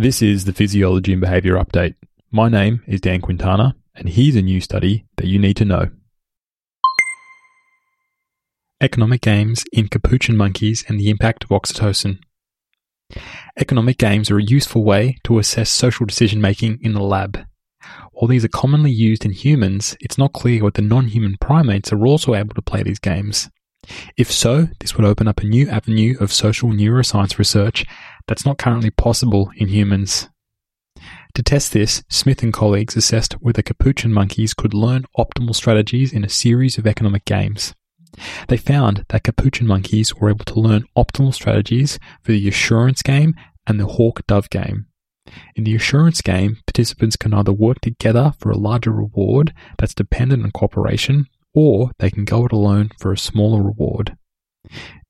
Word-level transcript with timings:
This 0.00 0.22
is 0.22 0.46
the 0.46 0.54
Physiology 0.54 1.12
and 1.12 1.20
Behavior 1.20 1.56
Update. 1.56 1.94
My 2.30 2.48
name 2.48 2.82
is 2.86 3.02
Dan 3.02 3.20
Quintana, 3.20 3.76
and 3.94 4.08
here's 4.08 4.34
a 4.34 4.40
new 4.40 4.58
study 4.62 5.04
that 5.18 5.26
you 5.26 5.38
need 5.38 5.58
to 5.58 5.66
know. 5.66 5.90
Economic 8.80 9.20
games 9.20 9.62
in 9.74 9.88
capuchin 9.88 10.38
monkeys 10.38 10.86
and 10.88 10.98
the 10.98 11.10
impact 11.10 11.44
of 11.44 11.50
oxytocin. 11.50 12.18
Economic 13.58 13.98
games 13.98 14.30
are 14.30 14.38
a 14.38 14.42
useful 14.42 14.84
way 14.84 15.18
to 15.24 15.38
assess 15.38 15.68
social 15.68 16.06
decision 16.06 16.40
making 16.40 16.78
in 16.80 16.94
the 16.94 17.02
lab. 17.02 17.38
While 18.12 18.28
these 18.28 18.46
are 18.46 18.48
commonly 18.48 18.92
used 18.92 19.26
in 19.26 19.32
humans, 19.32 19.98
it's 20.00 20.16
not 20.16 20.32
clear 20.32 20.64
whether 20.64 20.80
non 20.80 21.08
human 21.08 21.36
primates 21.38 21.92
are 21.92 22.06
also 22.06 22.34
able 22.34 22.54
to 22.54 22.62
play 22.62 22.82
these 22.82 23.00
games. 23.00 23.50
If 24.16 24.30
so, 24.30 24.68
this 24.78 24.96
would 24.96 25.06
open 25.06 25.28
up 25.28 25.40
a 25.40 25.44
new 25.44 25.68
avenue 25.68 26.16
of 26.20 26.32
social 26.32 26.70
neuroscience 26.70 27.38
research 27.38 27.84
that's 28.26 28.46
not 28.46 28.58
currently 28.58 28.90
possible 28.90 29.50
in 29.56 29.68
humans. 29.68 30.28
To 31.34 31.42
test 31.42 31.72
this, 31.72 32.02
Smith 32.08 32.42
and 32.42 32.52
colleagues 32.52 32.96
assessed 32.96 33.34
whether 33.34 33.62
capuchin 33.62 34.12
monkeys 34.12 34.54
could 34.54 34.74
learn 34.74 35.04
optimal 35.16 35.54
strategies 35.54 36.12
in 36.12 36.24
a 36.24 36.28
series 36.28 36.76
of 36.76 36.86
economic 36.86 37.24
games. 37.24 37.74
They 38.48 38.56
found 38.56 39.04
that 39.08 39.22
capuchin 39.22 39.66
monkeys 39.66 40.14
were 40.14 40.30
able 40.30 40.44
to 40.46 40.60
learn 40.60 40.86
optimal 40.96 41.32
strategies 41.32 41.98
for 42.22 42.32
the 42.32 42.48
assurance 42.48 43.02
game 43.02 43.34
and 43.66 43.78
the 43.78 43.86
hawk 43.86 44.26
dove 44.26 44.50
game. 44.50 44.86
In 45.54 45.62
the 45.62 45.76
assurance 45.76 46.20
game, 46.20 46.58
participants 46.66 47.16
can 47.16 47.32
either 47.32 47.52
work 47.52 47.80
together 47.80 48.32
for 48.38 48.50
a 48.50 48.58
larger 48.58 48.90
reward 48.90 49.54
that's 49.78 49.94
dependent 49.94 50.42
on 50.42 50.50
cooperation, 50.50 51.26
or 51.54 51.92
they 51.98 52.10
can 52.10 52.24
go 52.24 52.46
it 52.46 52.52
alone 52.52 52.90
for 52.98 53.12
a 53.12 53.18
smaller 53.18 53.62
reward. 53.62 54.16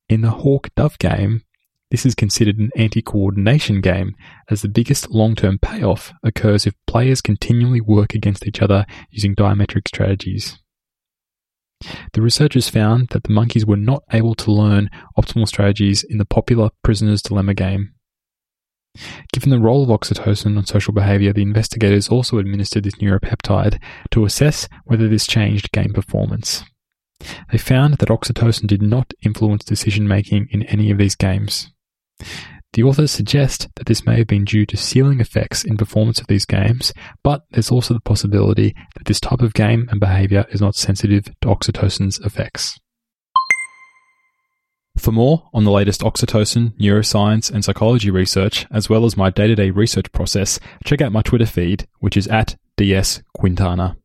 In 0.08 0.20
the 0.20 0.30
hawk 0.30 0.68
dove 0.76 0.98
game, 0.98 1.42
this 1.90 2.06
is 2.06 2.14
considered 2.14 2.58
an 2.58 2.70
anti 2.76 3.02
coordination 3.02 3.80
game, 3.80 4.14
as 4.48 4.62
the 4.62 4.68
biggest 4.68 5.10
long 5.10 5.34
term 5.34 5.58
payoff 5.58 6.12
occurs 6.22 6.66
if 6.66 6.74
players 6.86 7.20
continually 7.20 7.80
work 7.80 8.14
against 8.14 8.46
each 8.46 8.62
other 8.62 8.86
using 9.10 9.34
diametric 9.34 9.88
strategies. 9.88 10.58
The 12.12 12.22
researchers 12.22 12.68
found 12.68 13.08
that 13.08 13.24
the 13.24 13.32
monkeys 13.32 13.66
were 13.66 13.76
not 13.76 14.02
able 14.12 14.34
to 14.36 14.52
learn 14.52 14.90
optimal 15.18 15.48
strategies 15.48 16.02
in 16.02 16.18
the 16.18 16.26
popular 16.26 16.70
Prisoner's 16.84 17.22
Dilemma 17.22 17.54
game. 17.54 17.94
Given 19.32 19.50
the 19.50 19.60
role 19.60 19.82
of 19.82 19.88
oxytocin 19.88 20.58
on 20.58 20.66
social 20.66 20.92
behavior, 20.92 21.32
the 21.32 21.42
investigators 21.42 22.08
also 22.08 22.38
administered 22.38 22.84
this 22.84 22.96
neuropeptide 22.96 23.80
to 24.10 24.24
assess 24.24 24.68
whether 24.84 25.08
this 25.08 25.26
changed 25.26 25.72
game 25.72 25.92
performance. 25.92 26.64
They 27.50 27.58
found 27.58 27.94
that 27.94 28.08
oxytocin 28.08 28.66
did 28.66 28.82
not 28.82 29.14
influence 29.22 29.64
decision 29.64 30.08
making 30.08 30.48
in 30.50 30.64
any 30.64 30.90
of 30.90 30.98
these 30.98 31.14
games. 31.14 31.70
The 32.72 32.84
authors 32.84 33.10
suggest 33.10 33.68
that 33.74 33.86
this 33.86 34.06
may 34.06 34.18
have 34.18 34.28
been 34.28 34.44
due 34.44 34.64
to 34.66 34.76
ceiling 34.76 35.20
effects 35.20 35.64
in 35.64 35.76
performance 35.76 36.20
of 36.20 36.28
these 36.28 36.46
games, 36.46 36.92
but 37.24 37.42
there's 37.50 37.70
also 37.70 37.94
the 37.94 38.00
possibility 38.00 38.76
that 38.94 39.06
this 39.06 39.18
type 39.18 39.40
of 39.40 39.54
game 39.54 39.88
and 39.90 39.98
behavior 39.98 40.46
is 40.50 40.60
not 40.60 40.76
sensitive 40.76 41.24
to 41.40 41.48
oxytocin's 41.48 42.20
effects. 42.20 42.78
For 44.96 45.12
more 45.12 45.48
on 45.52 45.64
the 45.64 45.70
latest 45.72 46.02
oxytocin, 46.02 46.76
neuroscience, 46.78 47.50
and 47.50 47.64
psychology 47.64 48.10
research, 48.10 48.66
as 48.70 48.88
well 48.88 49.04
as 49.04 49.16
my 49.16 49.30
day 49.30 49.48
to 49.48 49.54
day 49.54 49.70
research 49.70 50.12
process, 50.12 50.60
check 50.84 51.00
out 51.00 51.10
my 51.10 51.22
Twitter 51.22 51.46
feed, 51.46 51.88
which 52.00 52.16
is 52.16 52.28
at 52.28 52.56
dsquintana. 52.76 53.96